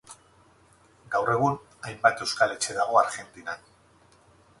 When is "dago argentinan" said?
2.79-3.69